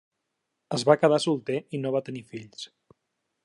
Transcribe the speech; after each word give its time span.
Es 0.77 0.85
va 0.91 0.95
quedar 1.03 1.19
solter 1.27 1.59
i 1.79 1.83
no 1.85 1.95
va 1.97 2.05
tenir 2.09 2.27
fills. 2.33 2.69